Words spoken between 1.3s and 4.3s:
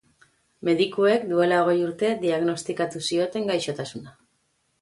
duela hogei urte diagnostikatu zioten gaixotasuna.